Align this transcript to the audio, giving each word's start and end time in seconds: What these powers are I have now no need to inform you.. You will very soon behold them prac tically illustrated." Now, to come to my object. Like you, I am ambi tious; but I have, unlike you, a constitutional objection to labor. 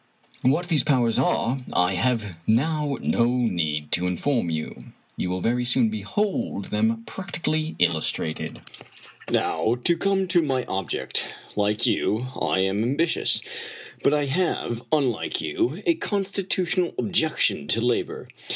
What 0.41 0.67
these 0.67 0.81
powers 0.83 1.19
are 1.19 1.59
I 1.73 1.93
have 1.93 2.35
now 2.47 2.97
no 3.03 3.25
need 3.27 3.91
to 3.91 4.07
inform 4.07 4.49
you.. 4.49 4.85
You 5.15 5.29
will 5.29 5.41
very 5.41 5.63
soon 5.63 5.89
behold 5.89 6.71
them 6.71 7.03
prac 7.05 7.33
tically 7.33 7.75
illustrated." 7.77 8.61
Now, 9.29 9.75
to 9.83 9.95
come 9.95 10.27
to 10.29 10.41
my 10.41 10.65
object. 10.65 11.31
Like 11.55 11.85
you, 11.85 12.25
I 12.41 12.61
am 12.61 12.81
ambi 12.83 13.03
tious; 13.05 13.41
but 14.01 14.11
I 14.11 14.25
have, 14.25 14.81
unlike 14.91 15.39
you, 15.39 15.83
a 15.85 15.93
constitutional 15.93 16.95
objection 16.97 17.67
to 17.67 17.79
labor. 17.79 18.27